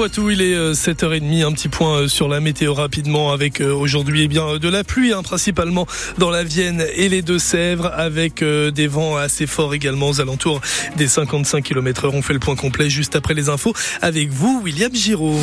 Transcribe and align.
Poitou, 0.00 0.30
il 0.30 0.40
est 0.40 0.56
7h30, 0.72 1.44
un 1.44 1.52
petit 1.52 1.68
point 1.68 2.08
sur 2.08 2.26
la 2.26 2.40
météo 2.40 2.72
rapidement 2.72 3.32
avec 3.32 3.60
aujourd'hui 3.60 4.22
eh 4.22 4.28
bien 4.28 4.56
de 4.56 4.68
la 4.70 4.82
pluie 4.82 5.12
hein, 5.12 5.22
principalement 5.22 5.86
dans 6.16 6.30
la 6.30 6.42
Vienne 6.42 6.86
et 6.94 7.10
les 7.10 7.20
Deux-Sèvres 7.20 7.92
avec 7.94 8.42
des 8.42 8.86
vents 8.86 9.18
assez 9.18 9.46
forts 9.46 9.74
également 9.74 10.08
aux 10.08 10.22
alentours 10.22 10.62
des 10.96 11.06
55 11.06 11.62
km 11.62 12.06
heure. 12.06 12.14
On 12.14 12.22
fait 12.22 12.32
le 12.32 12.38
point 12.38 12.56
complet 12.56 12.88
juste 12.88 13.14
après 13.14 13.34
les 13.34 13.50
infos 13.50 13.74
avec 14.00 14.30
vous 14.30 14.62
William 14.64 14.94
Giraud. 14.94 15.38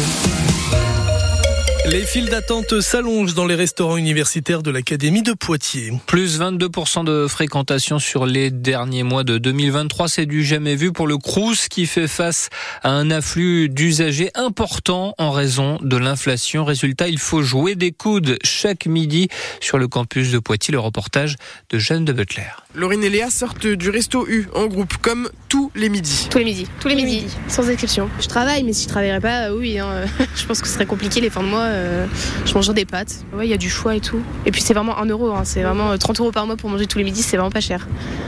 Les 1.89 2.05
files 2.05 2.27
d'attente 2.27 2.81
s'allongent 2.81 3.33
dans 3.33 3.45
les 3.45 3.55
restaurants 3.55 3.95
universitaires 3.95 4.61
de 4.61 4.71
l'Académie 4.71 5.21
de 5.21 5.31
Poitiers. 5.31 5.93
Plus 6.05 6.37
22% 6.37 7.05
de 7.05 7.27
fréquentation 7.29 7.97
sur 7.97 8.25
les 8.25 8.51
derniers 8.51 9.03
mois 9.03 9.23
de 9.23 9.37
2023. 9.37 10.09
C'est 10.09 10.25
du 10.25 10.43
jamais 10.43 10.75
vu 10.75 10.91
pour 10.91 11.07
le 11.07 11.17
Crous 11.17 11.69
qui 11.69 11.85
fait 11.85 12.09
face 12.09 12.49
à 12.83 12.89
un 12.89 13.09
afflux 13.09 13.69
d'usagers 13.69 14.31
important 14.35 15.15
en 15.17 15.31
raison 15.31 15.79
de 15.81 15.95
l'inflation. 15.95 16.65
Résultat, 16.65 17.07
il 17.07 17.19
faut 17.19 17.41
jouer 17.41 17.75
des 17.75 17.93
coudes 17.93 18.37
chaque 18.43 18.85
midi 18.85 19.29
sur 19.61 19.77
le 19.77 19.87
campus 19.87 20.29
de 20.33 20.39
Poitiers. 20.39 20.73
Le 20.73 20.79
reportage 20.79 21.37
de 21.69 21.79
Jeanne 21.79 22.03
de 22.03 22.11
Butler. 22.11 22.43
Laurine 22.75 23.03
et 23.03 23.09
Léa 23.09 23.29
sortent 23.29 23.65
du 23.65 23.89
resto 23.89 24.27
U 24.27 24.49
en 24.53 24.67
groupe 24.67 24.97
comme 24.97 25.29
tous 25.47 25.71
les 25.73 25.87
midis. 25.87 26.27
Tous 26.29 26.37
les 26.37 26.43
midis. 26.43 26.67
Tous 26.81 26.89
les 26.89 26.95
midis, 26.95 27.25
sans 27.47 27.69
exception. 27.69 28.09
Je 28.19 28.27
travaille, 28.27 28.63
mais 28.63 28.73
si 28.73 28.83
je 28.83 28.89
travaillerais 28.89 29.21
pas, 29.21 29.53
oui, 29.53 29.79
hein, 29.79 30.05
je 30.35 30.45
pense 30.45 30.61
que 30.61 30.67
ce 30.67 30.73
serait 30.73 30.85
compliqué 30.85 31.21
les 31.21 31.29
fins 31.29 31.43
de 31.43 31.47
mois. 31.47 31.76
Euh, 31.77 32.05
je 32.45 32.53
mangerai 32.53 32.73
des 32.73 32.85
pâtes. 32.85 33.25
Ouais, 33.33 33.47
il 33.47 33.49
y 33.49 33.53
a 33.53 33.57
du 33.57 33.69
choix 33.69 33.95
et 33.95 33.99
tout. 33.99 34.19
Et 34.45 34.51
puis 34.51 34.61
c'est 34.61 34.73
vraiment 34.73 34.97
1 34.97 35.05
euro, 35.05 35.31
hein. 35.31 35.43
c'est 35.45 35.63
vraiment 35.63 35.97
30 35.97 36.19
euh, 36.19 36.23
euros 36.23 36.31
par 36.31 36.45
mois 36.45 36.57
pour 36.57 36.69
manger 36.69 36.87
tous 36.87 36.97
les 36.97 37.03
midis, 37.03 37.23
c'est 37.23 37.37
vraiment 37.37 37.51
pas 37.51 37.61
cher. 37.61 37.87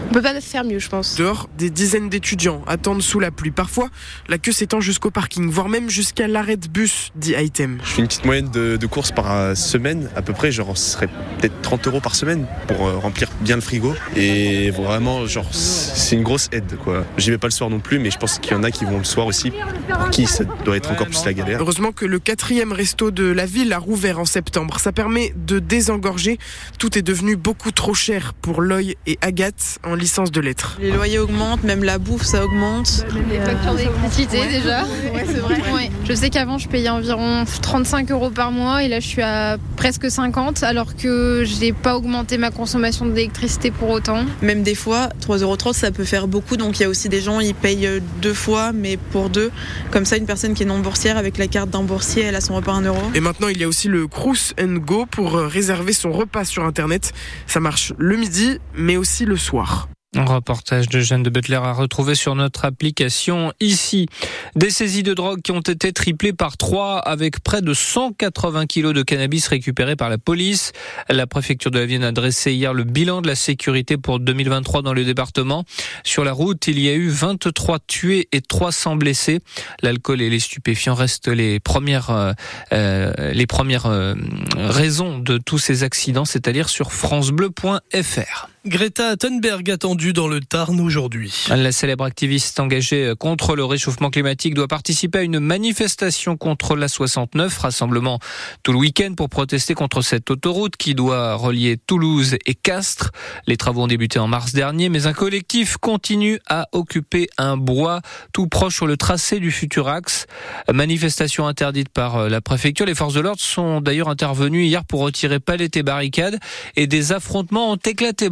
On 0.09 0.13
peut 0.13 0.21
pas 0.21 0.39
faire 0.41 0.63
mieux, 0.63 0.79
je 0.79 0.89
pense. 0.89 1.15
Dehors, 1.15 1.49
des 1.57 1.69
dizaines 1.69 2.09
d'étudiants 2.09 2.63
attendent 2.67 3.01
sous 3.01 3.19
la 3.19 3.31
pluie. 3.31 3.51
Parfois, 3.51 3.89
la 4.27 4.37
queue 4.37 4.51
s'étend 4.51 4.81
jusqu'au 4.81 5.11
parking, 5.11 5.49
voire 5.49 5.69
même 5.69 5.89
jusqu'à 5.89 6.27
l'arrêt 6.27 6.57
de 6.57 6.67
bus, 6.67 7.11
dit 7.15 7.35
Item. 7.37 7.79
Je 7.83 7.89
fais 7.89 8.01
une 8.01 8.07
petite 8.07 8.25
moyenne 8.25 8.49
de, 8.49 8.85
courses 8.87 9.11
par 9.11 9.31
euh, 9.31 9.55
semaine, 9.55 10.09
à 10.15 10.21
peu 10.21 10.33
près, 10.33 10.51
genre 10.51 10.75
ce 10.77 10.93
serait 10.93 11.07
peut-être 11.07 11.61
30 11.61 11.87
euros 11.87 11.99
par 11.99 12.15
semaine 12.15 12.47
pour 12.67 12.77
remplir 13.01 13.29
bien 13.41 13.55
le 13.55 13.61
frigo. 13.61 13.93
Et 14.15 14.71
vraiment, 14.71 15.27
genre, 15.27 15.53
c'est 15.53 16.15
une 16.15 16.23
grosse 16.23 16.49
aide, 16.51 16.77
quoi. 16.83 17.05
J'y 17.17 17.29
vais 17.29 17.37
pas 17.37 17.47
le 17.47 17.51
soir 17.51 17.69
non 17.69 17.79
plus, 17.79 17.99
mais 17.99 18.09
je 18.09 18.17
pense 18.17 18.39
qu'il 18.39 18.53
y 18.53 18.55
en 18.55 18.63
a 18.63 18.71
qui 18.71 18.85
vont 18.85 18.97
le 18.97 19.03
soir 19.03 19.27
aussi, 19.27 19.51
pour 19.51 20.09
qui 20.09 20.25
ça 20.25 20.43
doit 20.65 20.77
être 20.77 20.91
encore 20.91 21.07
plus 21.07 21.23
la 21.25 21.33
galère. 21.33 21.59
Heureusement 21.61 21.91
que 21.91 22.05
le 22.05 22.19
quatrième 22.19 22.71
resto 22.71 23.11
de 23.11 23.23
la 23.39 23.45
ville 23.45 23.71
a 23.71 23.77
rouvert 23.77 24.19
en 24.19 24.25
septembre. 24.25 24.81
Ça 24.81 24.91
permet 24.91 25.33
de 25.47 25.59
désengorger. 25.59 26.39
Tout 26.77 26.97
est 26.97 27.01
devenu 27.01 27.37
beaucoup 27.37 27.71
trop 27.71 27.93
cher 27.93 28.33
pour 28.33 28.61
Loy 28.61 28.95
et 29.07 29.17
Agathe 29.21 29.79
en 29.85 29.95
licence 29.95 30.29
de 30.29 30.41
lettres. 30.41 30.77
Les 30.81 30.91
loyers 30.91 31.19
augmentent, 31.19 31.63
même 31.63 31.85
la 31.85 31.99
bouffe 31.99 32.23
ça 32.23 32.43
augmente. 32.43 33.05
Les 33.29 33.39
factures 33.39 33.75
d'électricité 33.75 34.45
déjà. 34.51 34.83
Ouais, 35.13 35.23
c'est 35.25 35.39
vrai. 35.39 35.89
Je 36.05 36.13
sais 36.13 36.29
qu'avant 36.29 36.57
je 36.57 36.67
payais 36.67 36.89
environ 36.89 37.45
35 37.61 38.11
euros 38.11 38.29
par 38.29 38.51
mois 38.51 38.83
et 38.83 38.89
là 38.89 38.99
je 38.99 39.07
suis 39.07 39.21
à 39.21 39.57
presque 39.77 40.11
50 40.11 40.63
alors 40.63 40.97
que 40.97 41.45
j'ai 41.45 41.71
pas 41.71 41.95
augmenté 41.95 42.37
ma 42.37 42.51
consommation 42.51 43.05
d'électricité 43.05 43.71
pour 43.71 43.89
autant. 43.89 44.25
Même 44.41 44.63
des 44.63 44.75
fois, 44.75 45.07
3,30 45.25 45.41
euros 45.43 45.73
ça 45.73 45.91
peut 45.91 46.03
faire 46.03 46.27
beaucoup 46.27 46.57
donc 46.57 46.79
il 46.79 46.83
y 46.83 46.85
a 46.85 46.89
aussi 46.89 47.07
des 47.07 47.21
gens 47.21 47.39
ils 47.39 47.55
payent 47.55 48.01
deux 48.21 48.33
fois 48.33 48.73
mais 48.73 48.97
pour 48.97 49.29
deux. 49.29 49.49
Comme 49.91 50.03
ça 50.03 50.17
une 50.17 50.25
personne 50.25 50.55
qui 50.55 50.63
est 50.63 50.65
non 50.65 50.79
boursière 50.79 51.15
avec 51.15 51.37
la 51.37 51.47
carte 51.47 51.69
d'un 51.69 51.83
boursier 51.83 52.23
elle 52.23 52.35
a 52.35 52.41
son 52.41 52.55
repas 52.55 52.73
à 52.73 52.75
1 52.75 52.81
euro. 52.81 52.99
Et 53.15 53.21
maintenant 53.29 53.49
il 53.49 53.59
y 53.59 53.63
a 53.63 53.67
aussi 53.67 53.87
le 53.89 54.07
Crous 54.07 54.55
Go 54.57 55.05
pour 55.05 55.33
réserver 55.33 55.93
son 55.93 56.11
repas 56.11 56.45
sur 56.45 56.63
internet. 56.63 57.13
Ça 57.45 57.59
marche 57.59 57.93
le 57.99 58.17
midi 58.17 58.57
mais 58.73 58.97
aussi 58.97 59.25
le 59.25 59.37
soir. 59.37 59.87
Un 60.15 60.25
reportage 60.25 60.89
de 60.89 61.01
Jeanne 61.01 61.21
de 61.21 61.29
Butler 61.29 61.57
à 61.57 61.71
retrouver 61.71 62.15
sur 62.15 62.33
notre 62.33 62.65
application 62.65 63.53
ici. 63.59 64.07
Des 64.55 64.71
saisies 64.71 65.03
de 65.03 65.13
drogue 65.13 65.43
qui 65.43 65.51
ont 65.51 65.59
été 65.59 65.93
triplées 65.93 66.33
par 66.33 66.57
trois 66.57 66.97
avec 66.97 67.41
près 67.41 67.61
de 67.61 67.75
180 67.75 68.65
kilos 68.65 68.95
de 68.95 69.03
cannabis 69.03 69.47
récupérés 69.47 69.95
par 69.95 70.09
la 70.09 70.17
police. 70.17 70.71
La 71.09 71.27
préfecture 71.27 71.69
de 71.69 71.77
la 71.77 71.85
Vienne 71.85 72.03
a 72.03 72.11
dressé 72.11 72.53
hier 72.53 72.73
le 72.73 72.85
bilan 72.85 73.21
de 73.21 73.27
la 73.27 73.35
sécurité 73.35 73.97
pour 73.97 74.19
2023 74.19 74.81
dans 74.81 74.93
le 74.93 75.05
département. 75.05 75.63
Sur 76.03 76.23
la 76.23 76.33
route, 76.33 76.65
il 76.65 76.79
y 76.79 76.89
a 76.89 76.93
eu 76.95 77.09
23 77.09 77.77
tués 77.85 78.27
et 78.31 78.41
300 78.41 78.95
blessés. 78.95 79.41
L'alcool 79.83 80.23
et 80.23 80.31
les 80.31 80.39
stupéfiants 80.39 80.95
restent 80.95 81.27
les 81.27 81.59
premières, 81.59 82.09
euh, 82.09 82.31
euh 82.73 83.31
les 83.31 83.45
premières 83.45 83.85
euh, 83.85 84.15
raisons 84.57 85.19
de 85.19 85.37
tous 85.37 85.59
ces 85.59 85.83
accidents, 85.83 86.25
c'est-à-dire 86.25 86.67
sur 86.67 86.93
francebleu.fr. 86.93 88.49
Greta 88.65 89.15
Thunberg 89.15 89.71
attendue 89.71 90.11
dans 90.11 90.27
le 90.27 90.41
Tarn 90.41 90.81
aujourd'hui. 90.81 91.45
La 91.47 91.71
célèbre 91.71 92.03
activiste 92.03 92.59
engagée 92.59 93.13
contre 93.17 93.55
le 93.55 93.63
réchauffement 93.63 94.09
climatique 94.09 94.53
doit 94.53 94.67
participer 94.67 95.19
à 95.19 95.21
une 95.21 95.39
manifestation 95.39 96.35
contre 96.35 96.75
la 96.75 96.89
69, 96.89 97.57
rassemblement 97.57 98.19
tout 98.61 98.73
le 98.73 98.79
week-end 98.79 99.13
pour 99.15 99.29
protester 99.29 99.75
contre 99.75 100.01
cette 100.01 100.29
autoroute 100.29 100.75
qui 100.75 100.93
doit 100.93 101.35
relier 101.35 101.77
Toulouse 101.77 102.35
et 102.45 102.53
Castres. 102.53 103.11
Les 103.47 103.55
travaux 103.55 103.83
ont 103.83 103.87
débuté 103.87 104.19
en 104.19 104.27
mars 104.27 104.51
dernier, 104.51 104.89
mais 104.89 105.07
un 105.07 105.13
collectif 105.13 105.77
continue 105.77 106.37
à 106.49 106.67
occuper 106.73 107.29
un 107.37 107.55
bois 107.55 108.01
tout 108.33 108.47
proche 108.47 108.75
sur 108.75 108.87
le 108.87 108.97
tracé 108.97 109.39
du 109.39 109.51
futur 109.51 109.87
axe. 109.87 110.27
Manifestation 110.69 111.47
interdite 111.47 111.87
par 111.87 112.27
la 112.27 112.41
préfecture. 112.41 112.85
Les 112.85 112.95
forces 112.95 113.13
de 113.13 113.21
l'ordre 113.21 113.41
sont 113.41 113.79
d'ailleurs 113.79 114.09
intervenues 114.09 114.65
hier 114.65 114.83
pour 114.83 114.99
retirer 114.99 115.39
palettes 115.39 115.77
et 115.77 115.83
barricades 115.83 116.39
et 116.75 116.87
des 116.87 117.13
affrontements 117.13 117.71
ont 117.71 117.77
éclaté, 117.77 118.29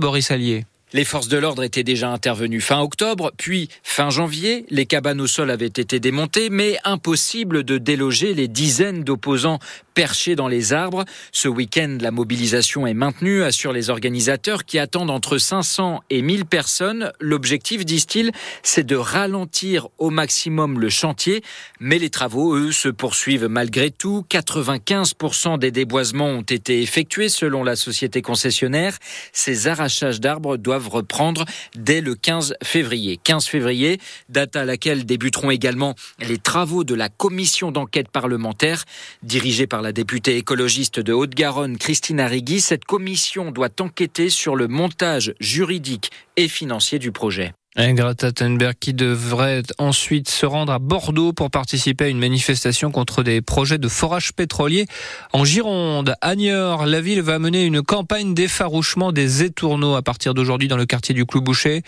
les 0.94 1.04
forces 1.04 1.28
de 1.28 1.38
l'ordre 1.38 1.64
étaient 1.64 1.84
déjà 1.84 2.10
intervenues 2.10 2.62
fin 2.62 2.80
octobre, 2.80 3.34
puis 3.38 3.68
fin 3.84 4.10
janvier. 4.10 4.66
Les 4.70 4.86
cabanes 4.86 5.20
au 5.20 5.28
sol 5.28 5.52
avaient 5.52 5.66
été 5.66 6.00
démontées, 6.00 6.50
mais 6.50 6.78
impossible 6.86 7.64
de 7.64 7.78
déloger 7.78 8.34
les 8.34 8.48
dizaines 8.48 9.04
d'opposants 9.04 9.60
perchés 9.98 10.36
dans 10.36 10.48
les 10.48 10.74
arbres. 10.74 11.06
Ce 11.32 11.48
week-end, 11.48 11.98
la 12.00 12.12
mobilisation 12.12 12.86
est 12.86 12.94
maintenue, 12.94 13.42
assurent 13.42 13.74
les 13.74 13.90
organisateurs 13.90 14.64
qui 14.64 14.78
attendent 14.78 15.10
entre 15.10 15.40
500 15.40 16.04
et 16.12 16.22
1000 16.22 16.46
personnes. 16.46 17.12
L'objectif, 17.20 17.84
disent-ils, 17.84 18.32
c'est 18.62 18.86
de 18.86 18.96
ralentir 18.96 19.88
au 19.98 20.12
maximum 20.12 20.80
le 20.80 20.90
chantier. 20.90 21.44
Mais 21.80 21.98
les 21.98 22.12
travaux, 22.12 22.56
eux, 22.56 22.72
se 22.72 22.90
poursuivent 22.90 23.48
malgré 23.48 23.90
tout. 23.90 24.24
95% 24.30 25.58
des 25.58 25.72
déboisements 25.72 26.28
ont 26.28 26.42
été 26.44 26.84
effectués 26.84 27.30
selon 27.30 27.64
la 27.64 27.76
société 27.76 28.22
concessionnaire. 28.22 29.00
Ces 29.34 29.68
arrachages 29.68 30.22
d'arbres 30.22 30.58
doivent 30.58 30.90
reprendre 30.90 31.44
dès 31.76 32.02
le 32.02 32.14
15 32.14 32.54
février. 32.64 33.20
15 33.24 33.48
février, 33.48 34.00
date 34.30 34.56
à 34.58 34.64
laquelle 34.64 35.08
débuteront 35.08 35.50
également 35.50 35.96
les 36.20 36.38
travaux 36.38 36.84
de 36.84 36.94
la 36.94 37.10
commission 37.10 37.72
d'enquête 37.72 38.10
parlementaire 38.10 38.84
dirigée 39.24 39.66
par 39.66 39.82
la 39.82 39.87
la 39.88 39.94
députée 39.94 40.36
écologiste 40.36 41.00
de 41.00 41.14
Haute-Garonne, 41.14 41.78
Christine 41.78 42.20
Arrigui, 42.20 42.60
cette 42.60 42.84
commission 42.84 43.52
doit 43.52 43.70
enquêter 43.80 44.30
sur 44.30 44.58
le 44.58 44.68
montage 44.68 45.34
juridique 45.40 46.12
et 46.36 46.50
financier 46.50 47.00
du 47.00 47.14
projet. 47.14 47.54
Greta 47.78 48.32
Thunberg 48.32 48.76
qui 48.80 48.96
devrait 48.96 49.62
ensuite 49.78 50.30
se 50.30 50.48
rendre 50.48 50.74
à 50.74 50.80
Bordeaux 50.80 51.32
pour 51.32 51.52
participer 51.52 52.06
à 52.06 52.08
une 52.08 52.18
manifestation 52.18 52.90
contre 52.92 53.22
des 53.22 53.42
projets 53.42 53.78
de 53.78 53.88
forage 53.88 54.34
pétrolier 54.34 54.88
en 55.32 55.46
Gironde. 55.46 56.16
À 56.22 56.36
Niort, 56.36 56.88
la 56.88 57.02
ville 57.02 57.22
va 57.22 57.38
mener 57.38 57.64
une 57.64 57.84
campagne 57.84 58.34
d'effarouchement 58.34 59.12
des 59.12 59.44
étourneaux 59.44 59.94
à 59.96 60.02
partir 60.02 60.34
d'aujourd'hui 60.34 60.68
dans 60.68 60.76
le 60.76 60.88
quartier 60.88 61.14
du 61.14 61.26
Clou 61.26 61.42
Boucher. 61.42 61.84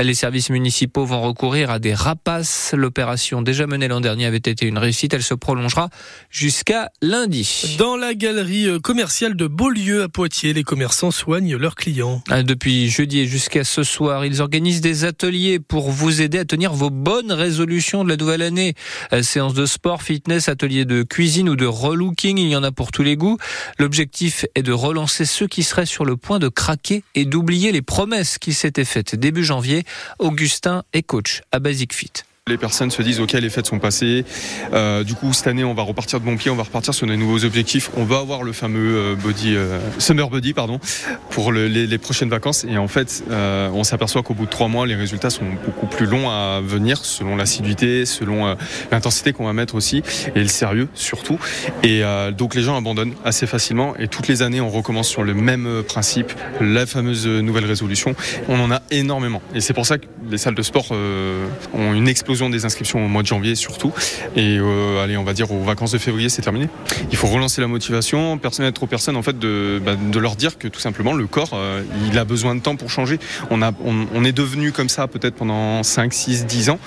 Les 0.00 0.12
services 0.12 0.50
municipaux 0.50 1.06
vont 1.06 1.22
recourir 1.22 1.70
à 1.70 1.78
des 1.78 1.94
rapaces. 1.94 2.74
L'opération 2.76 3.40
déjà 3.40 3.66
menée 3.66 3.88
l'an 3.88 4.02
dernier 4.02 4.26
avait 4.26 4.36
été 4.36 4.66
une 4.66 4.78
réussite. 4.78 5.14
Elle 5.14 5.22
se 5.22 5.34
prolongera 5.34 5.88
jusqu'à 6.28 6.90
lundi. 7.00 7.76
Dans 7.78 7.96
la 7.96 8.12
galerie 8.12 8.66
euh, 8.66 8.78
commerciale 8.78 9.36
de 9.36 9.46
Beaulieu 9.46 10.02
à 10.02 10.08
Poitiers, 10.08 10.52
les 10.52 10.64
commerçants 10.64 11.10
soignent 11.10 11.56
leurs 11.56 11.76
clients. 11.76 12.22
Ah, 12.28 12.42
depuis 12.42 12.90
jeudi 12.90 13.20
et 13.20 13.26
jusqu'à 13.26 13.64
ce 13.64 13.82
soir, 13.82 14.26
ils 14.26 14.42
organisent 14.42 14.82
des 14.82 15.04
ateliers 15.04 15.29
pour 15.68 15.90
vous 15.90 16.22
aider 16.22 16.38
à 16.38 16.44
tenir 16.44 16.72
vos 16.72 16.90
bonnes 16.90 17.30
résolutions 17.30 18.02
de 18.02 18.08
la 18.08 18.16
nouvelle 18.16 18.42
année. 18.42 18.74
Euh, 19.12 19.22
séance 19.22 19.54
de 19.54 19.64
sport, 19.64 20.02
fitness, 20.02 20.48
atelier 20.48 20.84
de 20.84 21.04
cuisine 21.04 21.48
ou 21.48 21.56
de 21.56 21.66
relooking, 21.66 22.36
il 22.38 22.48
y 22.48 22.56
en 22.56 22.64
a 22.64 22.72
pour 22.72 22.90
tous 22.90 23.04
les 23.04 23.16
goûts. 23.16 23.38
L'objectif 23.78 24.44
est 24.56 24.62
de 24.62 24.72
relancer 24.72 25.24
ceux 25.24 25.46
qui 25.46 25.62
seraient 25.62 25.86
sur 25.86 26.04
le 26.04 26.16
point 26.16 26.40
de 26.40 26.48
craquer 26.48 27.04
et 27.14 27.24
d'oublier 27.24 27.70
les 27.70 27.82
promesses 27.82 28.38
qui 28.38 28.52
s'étaient 28.52 28.84
faites 28.84 29.14
début 29.14 29.44
janvier. 29.44 29.84
Augustin 30.18 30.82
est 30.92 31.02
coach 31.02 31.42
à 31.52 31.60
Basic 31.60 31.94
Fit. 31.94 32.12
Les 32.48 32.56
personnes 32.56 32.90
se 32.90 33.02
disent 33.02 33.20
ok 33.20 33.32
les 33.32 33.50
fêtes 33.50 33.66
sont 33.66 33.78
passées, 33.78 34.24
euh, 34.72 35.04
du 35.04 35.14
coup 35.14 35.34
cette 35.34 35.46
année 35.46 35.62
on 35.62 35.74
va 35.74 35.82
repartir 35.82 36.20
de 36.20 36.24
bon 36.24 36.38
pied, 36.38 36.50
on 36.50 36.56
va 36.56 36.62
repartir 36.62 36.94
sur 36.94 37.06
des 37.06 37.18
nouveaux 37.18 37.44
objectifs, 37.44 37.90
on 37.98 38.04
va 38.04 38.16
avoir 38.16 38.42
le 38.42 38.52
fameux 38.52 38.96
euh, 38.96 39.14
body 39.14 39.54
euh, 39.54 39.78
summer 39.98 40.30
body 40.30 40.54
pardon 40.54 40.80
pour 41.28 41.52
les, 41.52 41.98
prochaines 41.98 42.30
vacances. 42.30 42.64
Et 42.64 42.78
en 42.78 42.88
fait 42.88 43.22
on 43.30 43.84
s'aperçoit 43.84 44.22
qu'au 44.22 44.32
bout 44.32 44.46
de 44.46 44.50
trois 44.50 44.68
mois 44.68 44.86
les 44.86 44.94
résultats 44.94 45.28
sont 45.28 45.44
beaucoup 45.66 45.86
plus 45.86 46.06
longs 46.06 46.30
à 46.30 46.62
venir 46.64 47.04
selon 47.04 47.36
l'assiduité, 47.36 48.06
selon 48.06 48.56
l'intensité 48.90 49.34
qu'on 49.34 49.44
va 49.44 49.52
mettre 49.52 49.74
aussi 49.74 50.02
et 50.34 50.40
le 50.40 50.48
sérieux 50.48 50.88
surtout. 50.94 51.38
Et 51.82 52.02
donc 52.36 52.54
les 52.54 52.62
gens 52.62 52.76
abandonnent 52.76 53.14
assez 53.22 53.46
facilement. 53.46 53.94
Et 53.98 54.08
toutes 54.08 54.28
les 54.28 54.40
années 54.40 54.62
on 54.62 54.70
recommence 54.70 55.08
sur 55.08 55.24
le 55.24 55.34
même 55.34 55.82
principe, 55.86 56.32
la 56.60 56.86
fameuse 56.86 57.26
nouvelle 57.26 57.66
résolution, 57.66 58.14
on 58.48 58.58
en 58.58 58.70
a 58.70 58.80
énormément. 58.90 59.42
Et 59.54 59.60
c'est 59.60 59.74
pour 59.74 59.86
ça 59.86 59.98
que 59.98 60.06
Les 60.30 60.38
salles 60.38 60.54
de 60.54 60.62
sport 60.62 60.90
ont 60.90 61.92
une 61.92 62.08
explosion 62.08 62.29
des 62.50 62.64
inscriptions 62.64 63.04
au 63.04 63.08
mois 63.08 63.22
de 63.22 63.26
janvier 63.26 63.54
surtout. 63.54 63.92
Et 64.36 64.58
euh, 64.58 65.02
allez, 65.02 65.16
on 65.16 65.24
va 65.24 65.32
dire 65.32 65.50
aux 65.50 65.62
vacances 65.62 65.92
de 65.92 65.98
février, 65.98 66.28
c'est 66.28 66.42
terminé. 66.42 66.68
Il 67.10 67.16
faut 67.16 67.26
relancer 67.26 67.60
la 67.60 67.66
motivation, 67.66 68.38
permettre 68.38 68.82
aux 68.82 68.86
personnes 68.86 69.16
en 69.16 69.22
fait 69.22 69.38
de, 69.38 69.80
bah, 69.84 69.96
de 69.96 70.18
leur 70.18 70.36
dire 70.36 70.58
que 70.58 70.68
tout 70.68 70.80
simplement 70.80 71.12
le 71.12 71.26
corps, 71.26 71.50
euh, 71.54 71.82
il 72.08 72.18
a 72.18 72.24
besoin 72.24 72.54
de 72.54 72.60
temps 72.60 72.76
pour 72.76 72.90
changer. 72.90 73.18
On, 73.50 73.60
on 73.60 74.24
est 74.24 74.32
devenu 74.32 74.72
comme 74.72 74.88
ça 74.88 75.06
peut-être 75.06 75.34
pendant 75.34 75.82
5, 75.82 76.12
6, 76.12 76.46
10 76.46 76.70
ans. 76.70 76.78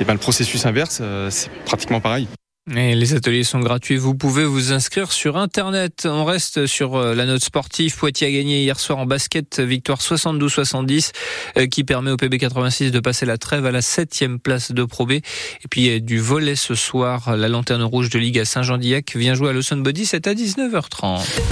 Et 0.00 0.04
ben 0.04 0.12
le 0.12 0.18
processus 0.18 0.66
inverse, 0.66 0.98
euh, 1.00 1.28
c'est 1.30 1.50
pratiquement 1.64 2.00
pareil. 2.00 2.28
Les 2.68 3.14
ateliers 3.14 3.44
sont 3.44 3.60
gratuits. 3.60 3.96
Vous 3.96 4.16
pouvez 4.16 4.44
vous 4.44 4.72
inscrire 4.72 5.12
sur 5.12 5.36
Internet. 5.36 6.04
On 6.10 6.24
reste 6.24 6.66
sur 6.66 6.96
euh, 6.96 7.14
la 7.14 7.24
note 7.24 7.44
sportive. 7.44 7.96
Poitiers 7.96 8.26
a 8.26 8.30
gagné 8.32 8.62
hier 8.62 8.80
soir 8.80 8.98
en 8.98 9.06
basket, 9.06 9.60
victoire 9.60 10.00
72-70, 10.00 11.12
euh, 11.58 11.66
qui 11.68 11.84
permet 11.84 12.10
au 12.10 12.16
PB86 12.16 12.90
de 12.90 12.98
passer 12.98 13.24
la 13.24 13.38
trêve 13.38 13.66
à 13.66 13.70
la 13.70 13.82
septième 13.82 14.40
place 14.40 14.72
de 14.72 14.82
Pro 14.82 15.06
B. 15.06 15.12
Et 15.12 15.22
puis 15.70 16.02
du 16.02 16.18
volet 16.18 16.56
ce 16.56 16.74
soir, 16.74 17.36
la 17.36 17.48
lanterne 17.48 17.84
rouge 17.84 18.10
de 18.10 18.18
Ligue 18.18 18.40
à 18.40 18.44
Saint-Jean-d'Illac 18.44 19.14
vient 19.14 19.34
jouer 19.34 19.50
à 19.50 19.52
Lawson 19.52 19.76
Body. 19.76 20.04
C'est 20.04 20.26
à 20.26 20.34
19h30. 20.34 21.20